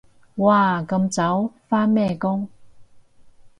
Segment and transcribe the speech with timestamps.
[0.37, 1.51] 哇咁早？
[1.69, 2.49] 返咩工？